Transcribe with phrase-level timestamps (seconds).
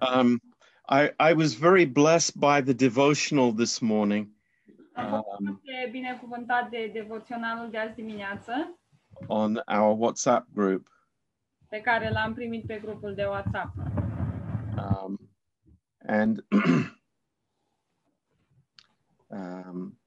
[0.00, 0.40] Um,
[0.88, 4.30] I, I was very blessed by the devotional this morning
[4.96, 8.78] Um, binecuvântat de devoționalul de azi dimineață,
[9.26, 10.88] on our WhatsApp group.
[11.68, 13.74] pe care l-am primit pe grupul de WhatsApp.
[14.76, 15.18] Um,
[16.06, 16.44] and
[19.28, 19.98] um,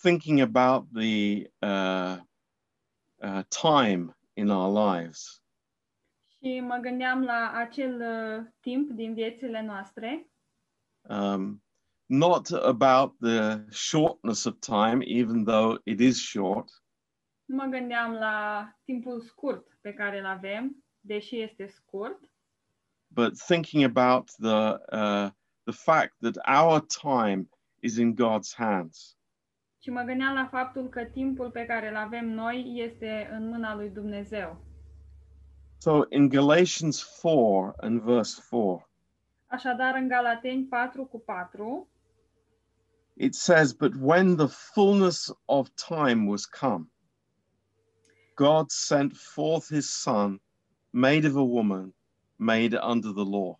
[0.00, 2.16] thinking about the uh,
[3.22, 5.42] uh, time in our lives.
[6.42, 10.28] Și mă gândeam la acel uh, timp din viețile noastre,
[11.08, 11.62] Um,
[12.06, 16.82] not about the shortness of time, even though it is short,
[17.44, 22.18] nu mă gândeam la timpul scurt pe care îl avem, deși este scurt,
[23.06, 25.30] but thinking about the uh,
[25.64, 27.48] the fact that our time
[27.80, 29.16] is in God's hands.
[29.82, 33.74] și mă gândeam la faptul că timpul pe care îl avem noi este în mâna
[33.74, 34.67] lui Dumnezeu.
[35.80, 38.88] So in Galatians 4 and verse 4,
[39.46, 41.88] Așadar, în Galateni 4 cu 4,
[43.16, 46.90] it says, But when the fullness of time was come,
[48.34, 50.40] God sent forth his Son,
[50.90, 51.94] made of a woman,
[52.36, 53.58] made under the law.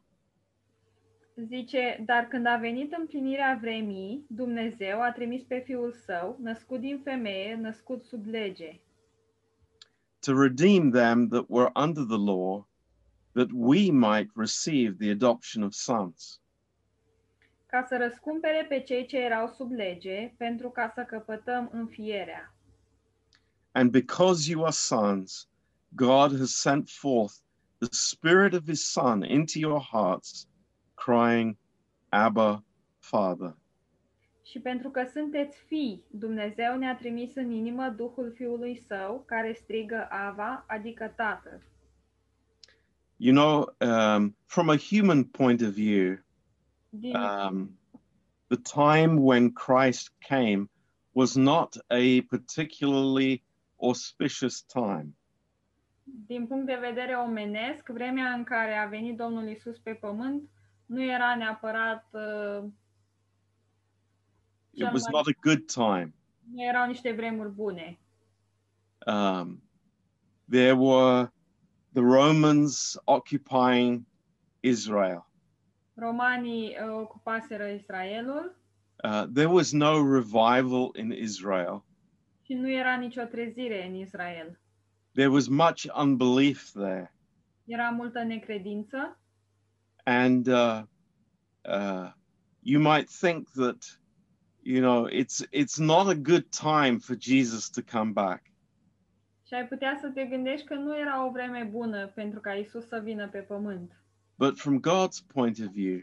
[1.47, 7.01] zice, dar când a venit împlinirea vremii, Dumnezeu a trimis pe Fiul Său, născut din
[7.05, 8.81] femeie, născut sub lege,
[10.21, 12.67] to redeem them that were under the law,
[13.35, 16.41] that we might receive the adoption of sons.
[17.71, 22.55] ca să răscumpere pe cei ce erau sub lege, pentru ca să căpătăm înfierea.
[23.73, 25.49] And because you are sons,
[25.95, 27.35] God has sent forth
[27.79, 30.47] the Spirit of His Son into your hearts,
[30.95, 31.57] crying,
[32.09, 32.65] Abba,
[32.99, 33.57] Father.
[34.51, 40.07] Și pentru că sunteți fii, Dumnezeu ne-a trimis în inimă Duhul Fiului Său, care strigă
[40.11, 41.63] Ava, adică Tată.
[43.17, 46.19] You know, um, from a human point of view,
[46.89, 47.79] Din, um,
[48.47, 50.71] the time when Christ came
[51.13, 53.45] was not a particularly
[53.81, 55.17] auspicious time.
[56.27, 60.43] din punct de vedere omenesc, vremea în care a venit Domnul Isus pe pământ
[60.87, 62.65] nu era neapărat uh,
[64.87, 66.15] It was not a good time.
[66.55, 67.99] nu erau niște vremuri bune.
[69.07, 69.63] um,
[70.49, 71.33] there were
[71.93, 74.07] the Romans occupying
[74.61, 75.27] Israel.
[75.95, 78.57] Romanii ocupaseră Israelul
[79.05, 81.85] Uh, there was no revival in Israel.
[82.43, 84.61] și nu era nicio trezire în Israel.
[85.13, 87.15] There was much unbelief there.
[87.65, 89.19] Era multă necredință
[90.05, 90.83] And uh,
[91.69, 92.11] uh,
[92.61, 93.98] you might think that,
[94.69, 98.43] you know, it's, it's not a good time for Jesus to come back.
[99.47, 102.87] și ai putea să te gândești că nu era o vreme bună pentru ca Isus
[102.87, 104.03] să vină pe pământ.
[104.39, 106.01] But from God's point of view,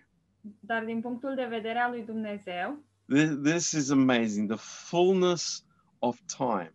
[0.59, 4.49] Dar din punctul de vedere al lui Dumnezeu, this, this is amazing.
[4.49, 4.57] The
[4.89, 5.65] fullness
[5.99, 6.73] of time.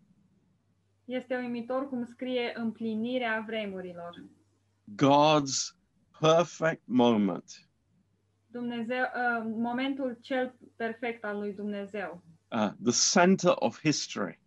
[1.05, 4.25] este uimitor cum scrie împlinirea vremurilor.
[4.95, 5.77] God's
[6.21, 7.70] perfect moment.
[8.51, 12.23] Dumnezeu, uh, momentul cel perfect al lui Dumnezeu,
[12.53, 14.39] uh, the center of history.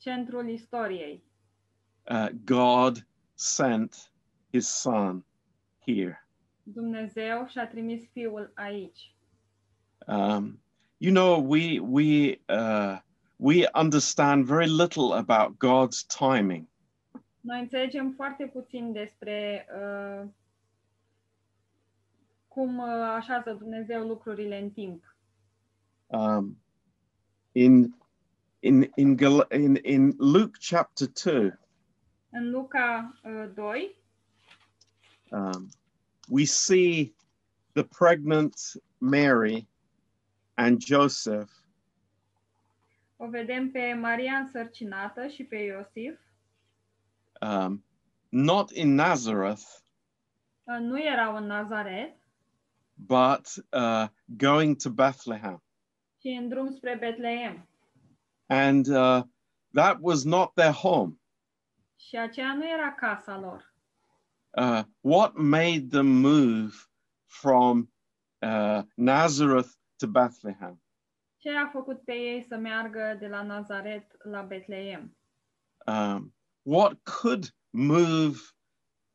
[0.00, 1.22] centrul istoriei.
[2.10, 4.12] Uh, God sent
[4.52, 5.24] his son
[5.86, 6.28] here.
[6.62, 9.14] Dumnezeu și-a trimis Fiul aici.
[10.06, 10.62] Um,
[10.98, 12.98] you know, we, we, uh,
[13.36, 16.68] we understand very little about God's timing.
[17.40, 20.28] Noi înțelegem foarte puțin despre uh,
[22.60, 25.16] cum uh, așează Dumnezeu lucrurile în timp.
[26.06, 26.62] Um,
[27.52, 27.96] in,
[28.58, 29.16] in, in,
[29.50, 31.58] in, in Luke chapter 2,
[32.30, 34.02] În Luca uh, 2
[35.30, 35.68] um,
[36.28, 37.14] we see
[37.72, 38.54] the pregnant
[38.98, 39.68] Mary
[40.54, 41.50] and Joseph
[43.16, 46.20] o vedem pe Maria însărcinată și pe Iosif.
[47.40, 47.84] um,
[48.28, 49.62] not in Nazareth,
[50.64, 52.19] Uh, nu erau în Nazaret,
[53.06, 55.62] but uh, going to Bethlehem.
[56.18, 57.68] ci în drum spre.
[58.46, 59.22] And uh,
[59.72, 61.20] that was not their home.
[61.96, 63.74] Și aceea nu era casa lor.
[64.50, 66.74] Uh, what made them move
[67.26, 67.92] from
[68.42, 70.82] uh, Nazareth to Bethlehem?
[71.36, 74.48] Ce a făcut pe ei să meargă de la Nazaret la?
[75.86, 78.38] Um, what could move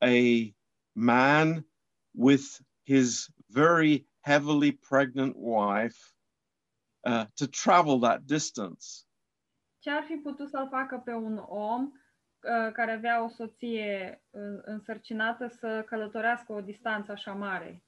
[0.01, 0.53] a
[0.91, 1.67] man
[2.11, 5.97] with his very heavily pregnant wife
[7.07, 8.85] uh, to travel that distance?
[9.79, 14.41] Ce ar fi putut să-l facă pe un om uh, care avea o soție uh,
[14.61, 17.85] însărcinată să călătorească o distanță așa mare?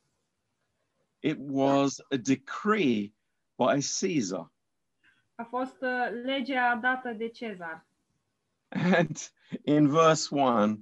[1.22, 3.12] it was a decree
[3.58, 4.52] by Caesar.
[5.36, 7.86] A fost uh, legea dată de Cezar.
[8.70, 9.32] And
[9.66, 10.78] in verse 1,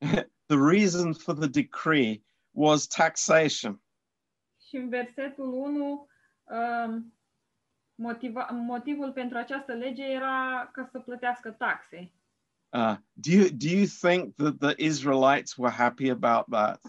[0.48, 2.22] the reason for the decree
[2.52, 3.80] was taxation.
[4.68, 6.08] Și în versetul 1,
[6.44, 7.14] um,
[7.94, 12.12] motiva, motivul pentru această lege era ca să plătească taxe.
[12.68, 16.80] Uh, do, you, do you think that the Israelites were happy about that?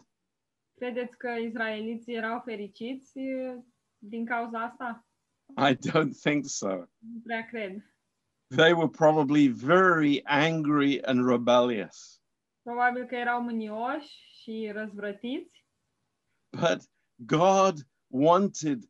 [0.73, 3.63] Credeți că izraeliții erau fericiți uh,
[3.97, 5.07] din cauza asta?
[5.69, 6.69] I don't think so.
[6.97, 7.83] Nu prea cred.
[8.55, 12.21] They were probably very angry and rebellious.
[12.61, 14.09] Probabil că erau mânioși
[14.41, 15.59] și răzvrătiți,
[16.51, 16.81] But
[17.25, 18.83] God wanted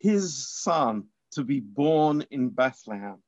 [0.00, 3.24] his son to be born in Bethlehem,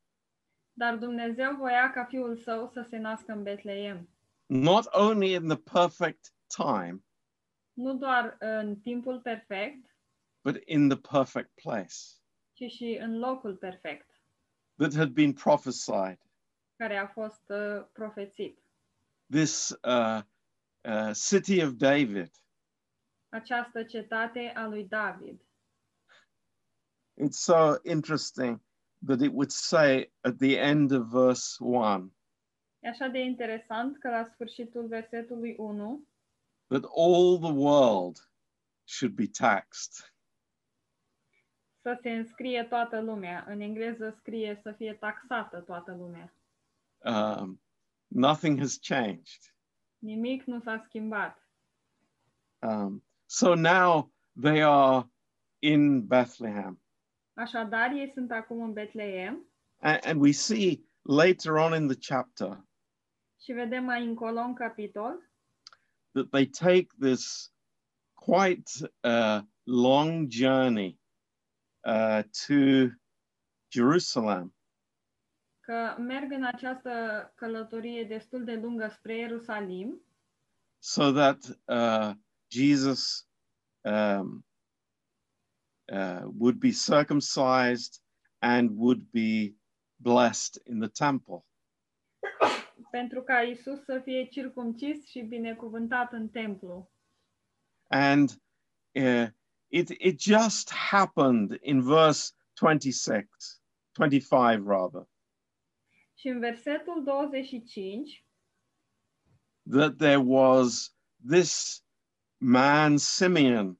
[0.73, 4.09] dar Dumnezeu voia ca fiul său să se nască în Betleem.
[4.47, 7.03] not only in the perfect time,
[7.73, 9.97] Nu doar în timpul perfect,
[10.45, 11.95] but in the perfect place
[12.53, 14.21] ci și în locul perfect,
[14.77, 16.19] that had been prophesied.
[16.77, 18.59] care a fost uh, profețit.
[19.31, 20.21] This uh,
[20.85, 22.31] uh, city of David.
[23.35, 25.41] Această cetate a lui David.
[27.21, 28.61] It's so interesting
[29.07, 32.13] that it would say at the end of verse 1
[32.81, 36.09] E așa de interesant că la sfârșitul versetului 1
[36.67, 38.31] that all the world
[38.85, 40.15] should be taxed.
[41.81, 43.45] să se înscrie toată lumea.
[43.49, 46.35] În engleză scrie să fie taxată toată lumea.
[46.99, 47.63] Um,
[48.07, 49.55] nothing has changed.
[49.99, 51.49] Nimic nu s-a schimbat.
[52.59, 55.09] Um, so now they are
[55.59, 56.79] in Bethlehem.
[57.35, 58.75] Așadar, ei sunt acum în
[59.79, 62.65] And, and we see later on in the chapter
[63.45, 65.31] și vedem mai încolo în capitol
[66.13, 67.53] that they take this
[68.15, 68.71] quite
[69.03, 70.99] uh, long journey
[71.85, 72.55] uh, to
[73.73, 74.55] Jerusalem.
[75.61, 76.91] că merg în această
[77.35, 80.01] călătorie destul de lungă spre Ierusalim
[80.79, 82.15] so that uh,
[82.55, 83.25] Jesus
[83.85, 84.45] um,
[85.91, 88.01] uh, would be circumcised
[88.41, 89.55] and would be
[90.01, 91.45] blessed in the temple.
[92.91, 96.91] pentru ca Isus să fie circumcis și binecuvântat în templu.
[97.89, 98.31] And
[98.93, 99.27] uh,
[99.69, 103.19] it, it just happened in verse 26,
[103.93, 105.09] 25 rather,
[106.15, 108.25] Și în versetul 25
[109.71, 110.95] that there was
[111.29, 111.84] this
[112.45, 113.79] man, Simeon,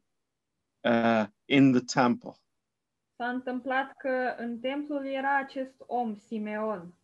[0.85, 2.33] uh, in the temple.
[3.17, 6.95] s-a întâmplat că în templul era acest om, Simeon.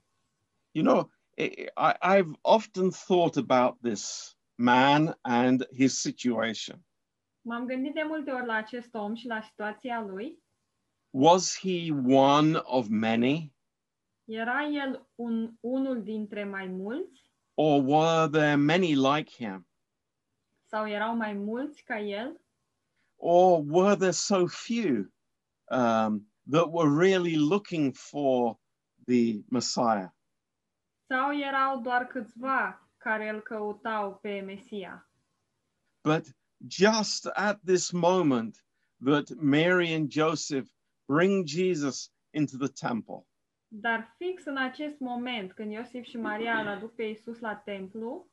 [0.70, 1.42] You know, I,
[1.76, 6.84] I- I've often thought about this man and his situation.
[7.42, 10.42] M-am gândit de multe ori la acest om și la situația lui.
[11.10, 13.52] Was he one of many,
[14.24, 19.68] Era el un, unul dintre mai mulți or were there many like him?
[20.70, 22.40] Sau erau mai mulți ca el?
[23.17, 25.12] Or were there so few
[25.70, 28.58] um, that were really looking for
[29.06, 30.08] the Messiah?
[31.06, 35.11] Sau erau doar câțiva care îl căutau pe Mesia?
[36.02, 36.26] But
[36.69, 38.64] just at this moment
[39.05, 40.69] that Mary and Joseph
[41.06, 43.24] bring Jesus into the temple,
[43.72, 48.31] Dar fix în acest moment, când Iosif și Maria îl aduc pe Isus la templu,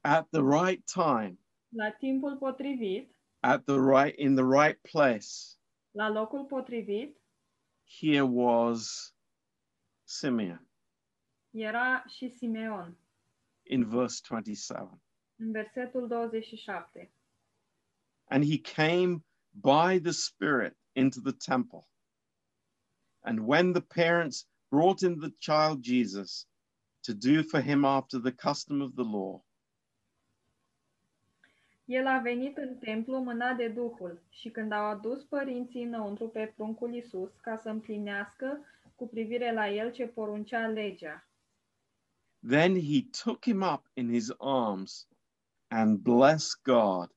[0.00, 1.38] at the right time,
[1.72, 3.08] la timpul potrivit,
[3.42, 5.56] at the right in the right place,
[5.94, 7.14] la locul potrivit,
[7.84, 9.12] here was
[10.04, 10.60] Simeon
[11.52, 12.96] era și Simeon,
[13.62, 15.02] in verse 27.
[15.36, 17.12] în versetul 27.
[18.24, 21.88] And he came by the Spirit into the temple.
[23.22, 26.46] And when the parents brought in the child Jesus
[27.02, 29.42] to do for him after the custom of the law,
[31.90, 36.52] El a venit în templu mânat de Duhul și când au adus părinții înăuntru pe
[36.56, 41.28] pruncul Isus ca să împlinească cu privire la el ce poruncea legea.
[42.42, 45.06] then he took him up in his arms
[45.70, 47.08] and blessed God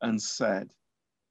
[0.00, 0.72] and said,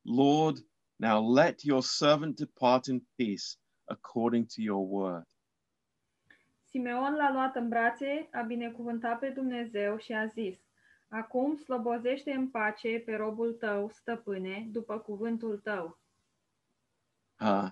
[0.03, 0.59] Lord,
[0.99, 3.57] now let your servant depart in peace
[3.87, 5.25] according to your word.
[6.69, 10.57] Simeon l-a luat în brațe, a binecuvântat pe Dumnezeu și a zis,
[11.13, 15.99] Acum slobozește în pace pe robul tău, stăpâne, după cuvântul tău.
[17.39, 17.71] Uh,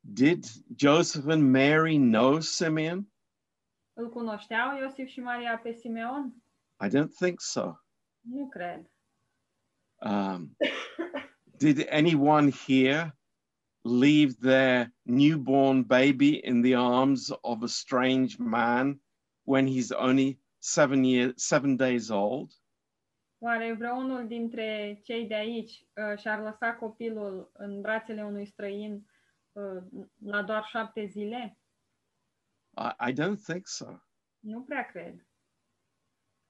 [0.00, 0.44] did
[0.76, 3.12] Joseph and Mary know Simeon?
[3.92, 6.34] Îl cunoșteau Iosif și Maria pe Simeon?
[6.84, 7.72] I don't think so.
[8.20, 8.90] Nu cred.
[10.00, 10.56] Um,
[11.58, 13.16] Did anyone here
[13.84, 19.00] leave their newborn baby in the arms of a strange man
[19.44, 22.52] when he's only seven years, seven days old?
[23.44, 29.06] Oare vreunul dintre cei de aici uh, și-ar lăsa copilul în brațele unui străin
[29.52, 29.82] uh,
[30.24, 31.58] la doar șapte zile?
[32.78, 33.86] I, I don't think so.
[34.38, 35.26] Nu prea cred.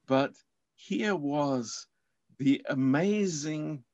[0.06, 0.36] But
[0.88, 1.90] here was
[2.36, 3.84] the amazing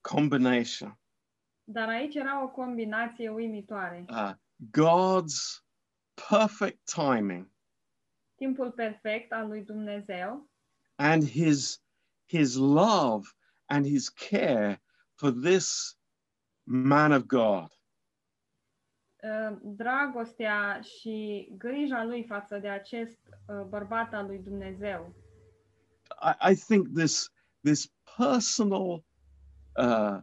[0.00, 0.98] combination
[1.64, 4.04] Dar aici era o combinație uimitoare.
[4.08, 4.32] uh,
[4.70, 5.64] God's
[6.28, 7.50] perfect timing
[8.34, 10.50] Timpul perfect al lui Dumnezeu
[10.94, 11.82] and his
[12.32, 13.24] his love
[13.66, 14.80] and his care
[15.14, 15.96] for this
[16.66, 17.68] man of God.
[19.22, 25.14] uh, dragostea și grija lui față de acest uh, bărbat al lui Dumnezeu.
[26.22, 29.04] I, I think this this personal
[29.76, 30.18] uh,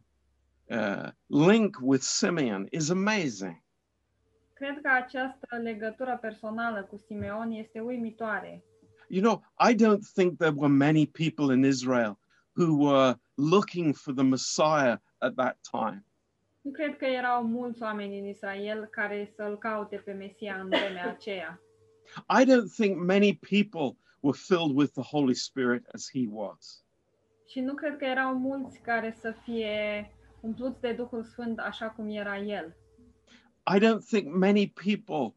[0.65, 3.63] uh, link with Simeon is amazing.
[4.53, 8.63] Cred că această legătură personală cu Simeon este uimitoare.
[9.09, 12.19] You know, I don't think there were many people in Israel
[12.53, 16.03] who were looking for the Messiah at that time.
[16.61, 21.09] Nu cred că erau mulți oameni în Israel care să-l caute pe Mesia în vremea
[21.17, 21.59] aceea.
[22.39, 26.83] I don't think many people were filled with the Holy Spirit as he was.
[27.47, 30.11] Și nu cred că erau mulți care să fie
[30.41, 32.75] umpluți de Duhul Sfânt așa cum era el.
[33.75, 35.35] I don't think many people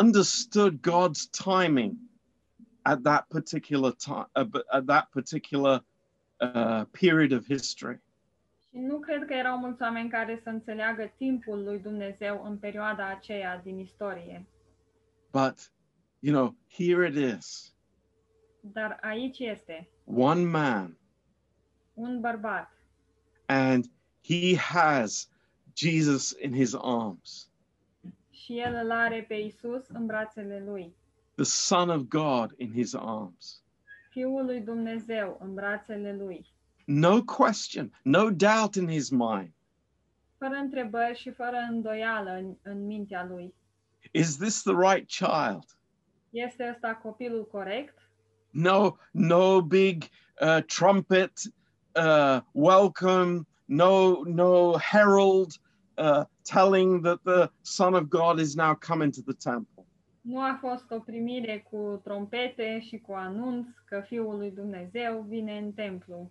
[0.00, 1.96] understood God's timing
[2.82, 4.28] at that particular time,
[4.70, 5.84] at that particular
[6.40, 8.00] uh, period of history.
[8.68, 13.08] Și nu cred că erau mulți oameni care să înțeleagă timpul lui Dumnezeu în perioada
[13.08, 14.46] aceea din istorie.
[15.30, 15.72] But,
[16.18, 17.74] you know, here it is
[18.60, 20.96] Dar aici este one man,
[21.94, 22.72] un bărbat
[23.46, 23.88] and
[24.20, 25.28] he has
[25.74, 27.52] Jesus in his arms,
[28.30, 30.94] și el îl are pe Isus în brațele lui.
[31.42, 33.62] The Son of God in his arms.
[34.10, 36.46] Fiul lui Dumnezeu în brațele lui.
[36.84, 39.52] No question, no doubt in his mind.
[40.38, 43.54] Fără întrebări și fără îndoială în, în mintea lui.
[44.12, 45.64] Is this the right child?
[46.30, 47.98] Este ăsta copilul corect?
[48.52, 51.32] no no big uh, trumpet
[51.96, 55.58] uh, welcome no no herald
[55.96, 59.71] uh, telling that the son of god is now coming to the temple
[60.22, 65.58] Nu a fost o primire cu trompete și cu anunț că Fiul lui Dumnezeu vine
[65.58, 66.30] în templu,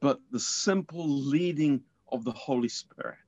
[0.00, 3.22] but the simple leading of the holy spirit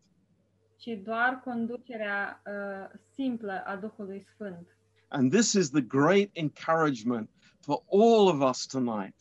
[0.78, 4.76] ci doar conducerea uh, simplă a Duhului Sfânt.
[5.08, 9.14] and this is the great encouragement for all of us tonight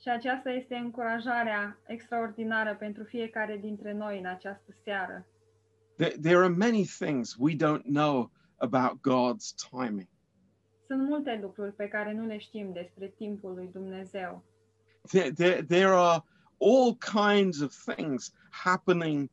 [0.00, 5.26] Și aceasta este încurajarea extraordinară pentru fiecare dintre noi în această seară.
[5.96, 10.08] there, there are many things we don't know about god's timing
[10.86, 14.42] Sunt multe lucruri pe care nu le știm despre timpul lui Dumnezeu.
[15.10, 16.22] there, there, there are
[16.60, 19.30] all kinds of things happening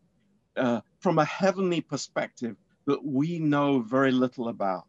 [0.56, 2.56] uh, from a heavenly perspective
[2.86, 4.88] that we know very little about.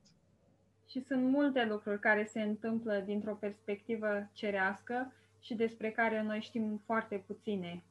[0.88, 6.83] Și sunt multe lucruri care se întâmplă dintr-o perspectivă cerească și despre care noi știm
[6.85, 7.85] foarte puține.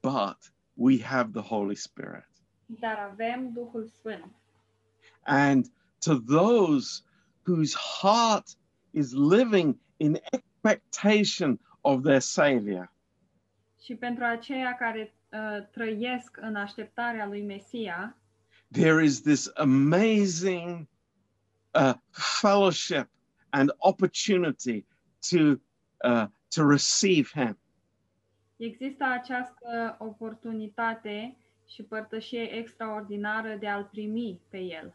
[0.00, 2.28] But we have the Holy Spirit.
[2.66, 4.34] Dar avem Duhul Sfânt.
[5.24, 5.66] And
[6.00, 7.02] to those
[7.42, 8.56] whose heart
[8.92, 12.92] is living in expectation of their Savior,
[13.82, 18.16] Și pentru aceia care uh, trăiesc în așteptarea lui Mesia,
[18.70, 20.86] there is this amazing
[21.74, 21.94] uh,
[22.40, 23.08] fellowship
[23.50, 24.86] and opportunity
[25.30, 25.38] to,
[26.08, 27.58] uh, to receive Him.
[28.56, 31.36] există această oportunitate
[31.66, 34.94] și părtășie extraordinară de a-L primi pe El.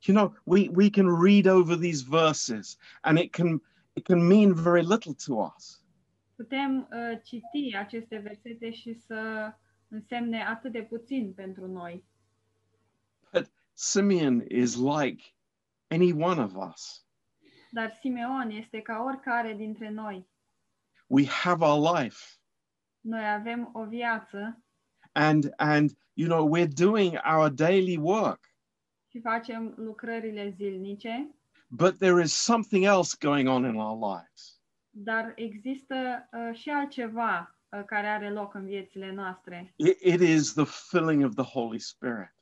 [0.00, 3.60] You know we we can read over these verses and it can
[3.94, 5.82] it can mean very little to us.
[6.36, 9.52] Putem uh, citi aceste versete și să
[9.88, 12.04] însemne atât de puțin pentru noi.
[13.32, 15.22] but simeon is like
[15.90, 17.04] any one of us.
[17.70, 20.26] Dar Simeon este ca oricare dintre noi.
[21.08, 22.38] we have our life.
[23.00, 24.62] Noi avem o viață.
[25.12, 28.40] And and you know we're doing our daily work
[29.16, 31.34] și facem lucrările zilnice,
[31.68, 37.56] but there is something else going on in our lives dar există uh, și altceva
[37.68, 39.72] uh, care are loc în viețile noastre.
[39.76, 42.34] it, it is the filling of the holy spirit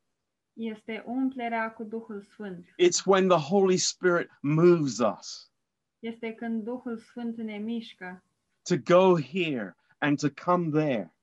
[0.52, 2.66] Este umplerea cu Duhul Sfânt.
[2.66, 5.52] it's when the holy spirit moves us
[5.99, 8.23] Este când Duhul Sfânt ne mișcă
[8.62, 11.14] to go here and to come there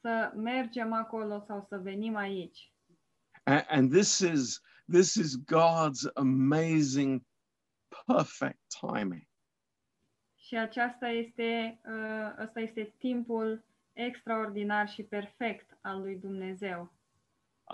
[0.00, 2.73] să mergem acolo sau să venim aici.
[3.44, 7.24] And, this is this is God's amazing,
[8.06, 9.26] perfect timing.
[10.36, 16.92] Și aceasta este, uh, ăsta este timpul extraordinar și perfect al lui Dumnezeu.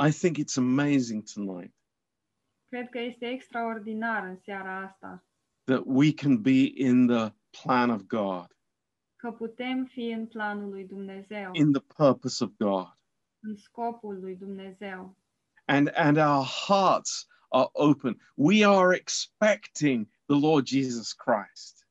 [0.07, 1.75] I think it's amazing tonight
[2.69, 5.25] Cred că este extraordinar în seara asta
[5.65, 8.47] that we can be in the plan of God,
[9.17, 12.99] că putem fi în planul lui Dumnezeu, in the purpose of God.
[13.41, 15.17] în scopul lui Dumnezeu.
[15.71, 18.19] And and our hearts are open.
[18.35, 21.87] We are expecting the lord jesus christ.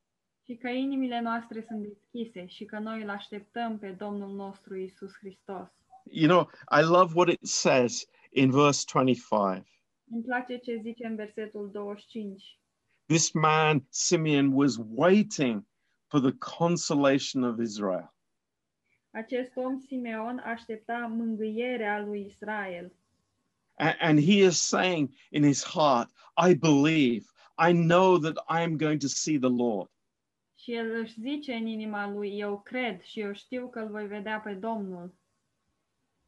[0.45, 5.12] Și că inimile noastre sunt deschise și că noi îl așteptăm pe Domnul nostru Isus
[5.19, 5.67] Hristos.
[6.12, 6.50] you know
[6.81, 9.67] i love what it says in verse 25
[10.12, 12.59] Îmi place ce zice în versetul 25.
[13.05, 15.63] this man simeon was waiting
[16.07, 18.13] for the consolation of israel.
[19.12, 22.91] Acest om Simeon aștepta mângâierea lui Israel
[23.79, 27.25] and he is saying in his heart i believe
[27.57, 29.89] i know that i am going to see the lord
[30.55, 34.07] și el își zice în inima lui, eu cred și eu știu că îl voi
[34.07, 35.13] vedea pe Domnul.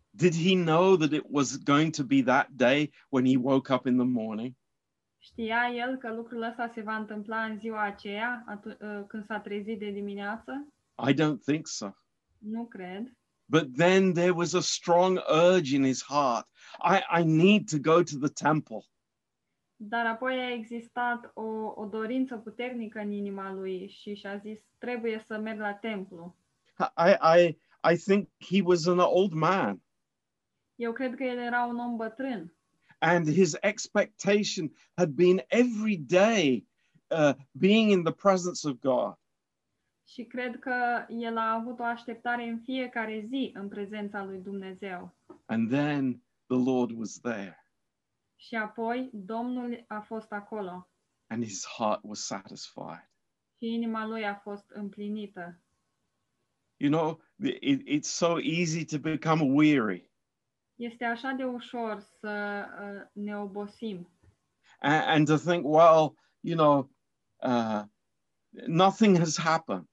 [0.10, 3.86] did he know that it was going to be that day when he woke up
[3.86, 4.54] in the morning
[5.24, 8.46] Știa el că lucrul ăsta se va întâmpla în ziua aceea,
[9.08, 10.68] când s-a trezit de dimineață?
[11.10, 11.90] i don't think so
[12.38, 13.12] Nu cred.
[13.52, 16.46] But then there was a strong urge in his heart.
[16.80, 18.82] I, I need to go to the temple.
[19.76, 25.24] Dar apoi a existat o, o dorință puternică în inima lui și și-a zis, trebuie
[25.28, 26.36] să merg la templu.
[26.80, 27.58] I, I,
[27.94, 29.82] I think he was an old man,
[30.76, 32.54] Eu cred că el era un om bătrân
[33.02, 36.64] and his expectation had been every day
[37.10, 39.16] uh, being in the presence of God.
[40.12, 45.16] Și cred că el a avut o așteptare în fiecare zi în prezența lui Dumnezeu.
[45.46, 47.66] And then the Lord was there,
[48.36, 50.90] Și apoi Domnul a fost acolo
[51.28, 53.10] and his heart was satisfied.
[53.58, 55.60] și inima lui a fost împlinită.
[56.78, 57.22] You know,
[57.60, 60.12] it, it's so easy to become weary
[60.76, 64.10] Este așa de ușor să uh, ne obosim
[64.80, 66.90] and, and to think, well, you know,
[67.44, 67.84] uh,
[68.68, 69.88] nothing has happened.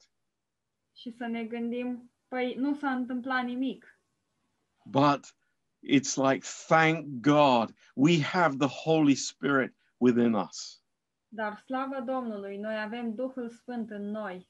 [0.99, 4.01] Și să ne gândim, păi nu s-a întâmplat nimic.
[4.85, 5.37] But
[5.83, 10.83] it's like, thank God we have the Holy Spirit within us.
[11.29, 14.49] Dar slavă Domnului, noi avem Duhul Sfânt în noi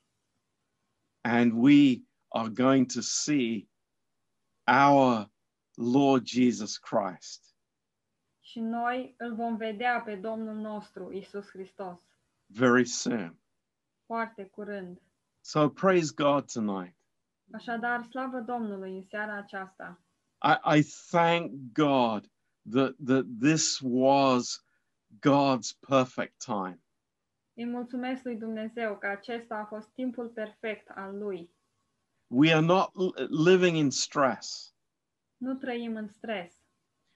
[1.21, 3.69] And we are going to see
[4.67, 5.31] our
[5.75, 7.49] Lord Jesus Christ
[8.41, 12.01] și noi îl vom vedea pe Domnul nostru, Isus Hristos,
[12.47, 13.41] very soon.
[14.07, 15.08] foarte curând.
[15.49, 16.95] So praise God tonight.
[17.53, 20.01] Așadar, slavă Domnului în seara aceasta.
[20.43, 22.31] I, I thank God
[22.71, 24.63] that, that this was
[25.21, 26.83] God's perfect time.
[27.55, 31.51] Îi mulțumesc lui Dumnezeu că acesta a fost timpul perfect al lui.
[32.27, 32.91] We are not
[33.29, 34.75] living in stress.
[35.37, 36.55] Nu trăim în stres.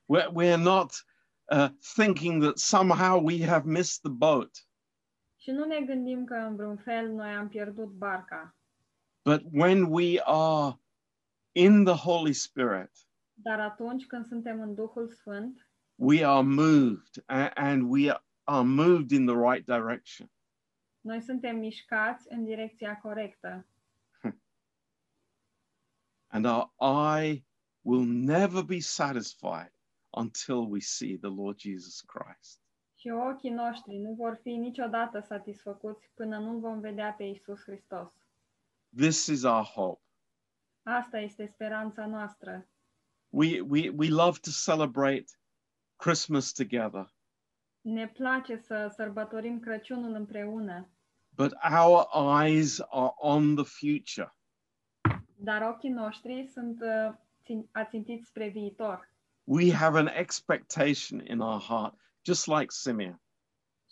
[0.07, 1.05] We're, we're not
[1.45, 4.67] uh, thinking that somehow we have missed the boat.
[5.43, 8.57] Și nu ne gândim că în vreun fel noi am pierdut barca.
[9.25, 10.81] But when we are
[11.53, 12.91] in the Holy Spirit,
[13.35, 17.25] Dar atunci când suntem în Duhul Sfânt, we are moved
[17.55, 18.11] and we
[18.45, 20.31] are moved in the right direction.
[21.01, 23.67] noi suntem mișcați în direcția corectă.
[26.35, 26.73] And our
[27.19, 27.45] eye
[27.81, 29.73] will never be satisfied
[30.11, 32.62] until we see the Lord Jesus Christ.
[33.03, 38.09] Și ochii noștri nu vor fi niciodată satisfăcuți până nu vom vedea pe Isus Hristos.
[38.97, 40.03] This is our hope.
[40.83, 42.69] Asta este speranța noastră.
[43.29, 45.25] We, we, we love to celebrate
[45.97, 47.13] Christmas together,
[47.81, 50.89] Ne place să sărbătorim Crăciunul împreună,
[51.29, 52.07] but our
[52.45, 54.37] eyes are on the future.
[55.37, 59.11] dar ochii noștri sunt uh, țin- ațintiți spre viitor.
[59.45, 63.21] We have an expectation in our heart, just like Simeon.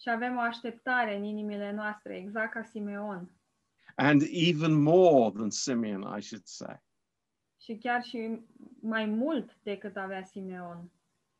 [0.00, 3.30] Și avem o așteptare în inimile noastre, exact ca Simeon.
[3.96, 6.82] and even more than Simeon, I should say.
[7.60, 8.40] Și chiar și
[8.80, 10.90] mai mult decât avea Simeon.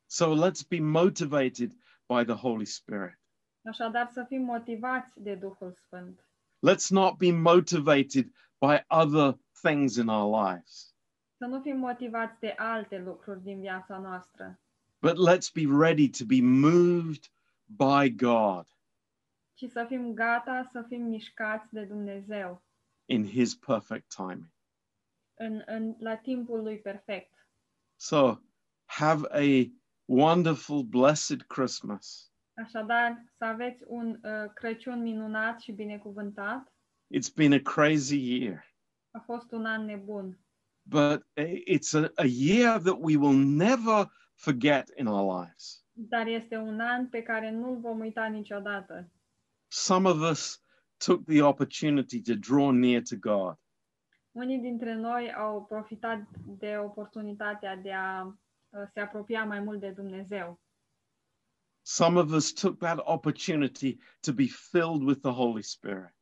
[0.07, 1.72] So let's be motivated
[2.07, 3.18] by the Holy Spirit.
[3.64, 6.24] Așadar să fim motivați de Duhul Sfânt.
[6.70, 10.94] Let's not be motivated by other things in our lives,
[11.37, 14.61] Să nu fim motivați de alte lucruri din viața noastră,
[15.01, 17.31] but let's be ready to be moved
[17.67, 18.67] by God
[19.55, 22.63] ci să fim gata să fim mișcați de Dumnezeu
[23.05, 24.53] in His perfect timing.
[25.35, 27.47] în, în, la timpul lui perfect.
[27.97, 28.39] So
[28.85, 29.71] have a
[30.05, 32.33] wonderful, blessed Christmas.
[32.65, 36.73] Așadar, să aveți un uh, Crăciun minunat și binecuvântat.
[37.17, 38.65] It's been a crazy year,
[39.11, 40.39] A fost un an nebun,
[40.83, 41.27] but
[41.67, 45.85] it's a, a year that we will never forget in our lives.
[45.92, 49.11] dar este un an pe care nu-l vom uita niciodată.
[49.68, 50.62] Some of us
[50.96, 53.59] took the opportunity to draw near to God.
[54.33, 59.90] Unii dintre noi au profitat de oportunitatea de a uh, se apropia mai mult de
[59.90, 60.61] Dumnezeu.
[61.83, 66.14] Some of us took that opportunity to be filled with the Holy Spirit.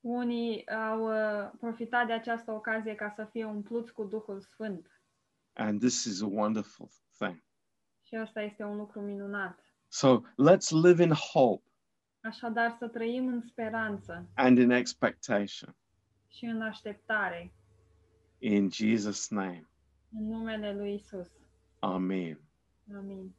[0.00, 4.97] Unii au uh, profitat de această ocazie ca să fie umpluți cu Duhul Sfânt.
[5.58, 7.42] And this is a wonderful thing.
[8.02, 9.58] Și asta este un lucru minunat.
[9.88, 11.62] So let's live in hope
[12.20, 15.76] Așadar, să trăim în speranță and in expectation.
[16.28, 17.52] și în așteptare,
[18.38, 19.68] In Jesus' name,
[20.12, 21.28] în numele lui Isus.
[21.78, 22.40] Amen.
[22.96, 23.34] Amin.